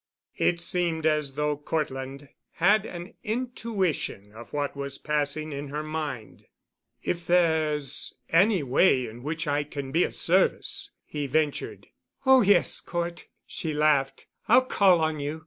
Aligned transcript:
It 0.39 0.59
seemed 0.59 1.05
as 1.05 1.35
though 1.35 1.55
Cortland 1.55 2.27
had 2.53 2.87
an 2.87 3.13
intuition 3.23 4.31
of 4.33 4.51
what 4.51 4.75
was 4.75 4.97
passing 4.97 5.51
in 5.51 5.67
her 5.67 5.83
mind. 5.83 6.45
"If 7.03 7.27
there's 7.27 8.15
any 8.27 8.63
way 8.63 9.05
in 9.05 9.21
which 9.21 9.45
I 9.45 9.63
can 9.63 9.91
be 9.91 10.03
of 10.03 10.15
service," 10.15 10.89
he 11.05 11.27
ventured. 11.27 11.85
"Oh, 12.25 12.41
yes, 12.41 12.79
Cort," 12.79 13.27
she 13.45 13.75
laughed. 13.75 14.25
"I'll 14.49 14.65
call 14.65 15.01
on 15.01 15.19
you. 15.19 15.39